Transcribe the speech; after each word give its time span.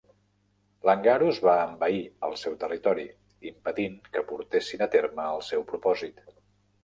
Langarus 0.89 1.41
va 1.47 1.53
envair 1.65 1.99
el 2.29 2.33
seu 2.43 2.55
territori, 2.63 3.05
impedint 3.51 3.99
que 4.15 4.25
portessin 4.33 4.85
a 4.87 4.87
terme 4.97 5.27
el 5.37 5.45
seu 5.51 5.69
propòsit. 5.73 6.27